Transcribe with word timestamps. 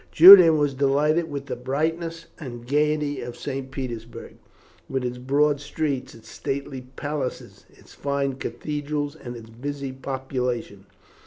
Julian 0.11 0.57
was 0.57 0.73
delighted 0.73 1.29
with 1.29 1.45
the 1.45 1.55
brightness 1.55 2.25
and 2.39 2.65
gaiety 2.67 3.21
of 3.21 3.37
St. 3.37 3.69
Petersburg, 3.69 4.37
with 4.89 5.03
its 5.05 5.19
broad 5.19 5.59
streets, 5.59 6.15
its 6.15 6.27
stately 6.27 6.81
palaces, 6.95 7.67
its 7.69 7.93
fine 7.93 8.33
cathedrals, 8.37 9.15
and 9.15 9.35
its 9.35 9.51
busy 9.51 9.91
population. 9.91 10.87